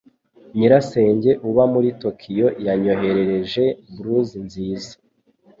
Nyirasenge 0.57 1.31
uba 1.49 1.63
muri 1.73 1.89
Tokiyo, 2.01 2.47
yanyoherereje 2.65 3.65
blus 3.95 4.29
nziza. 4.45 4.93